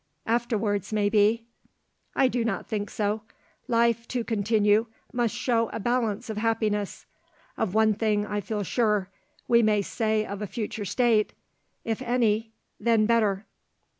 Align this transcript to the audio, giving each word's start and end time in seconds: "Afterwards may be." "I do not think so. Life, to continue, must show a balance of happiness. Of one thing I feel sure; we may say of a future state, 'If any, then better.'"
"Afterwards 0.25 0.91
may 0.91 1.09
be." 1.09 1.45
"I 2.15 2.27
do 2.27 2.43
not 2.43 2.65
think 2.65 2.89
so. 2.89 3.21
Life, 3.67 4.07
to 4.07 4.23
continue, 4.23 4.87
must 5.13 5.35
show 5.35 5.69
a 5.69 5.79
balance 5.79 6.27
of 6.27 6.37
happiness. 6.37 7.05
Of 7.55 7.75
one 7.75 7.93
thing 7.93 8.25
I 8.25 8.41
feel 8.41 8.63
sure; 8.63 9.11
we 9.47 9.61
may 9.61 9.83
say 9.83 10.25
of 10.25 10.41
a 10.41 10.47
future 10.47 10.85
state, 10.85 11.33
'If 11.85 12.01
any, 12.01 12.51
then 12.79 13.05
better.'" 13.05 13.45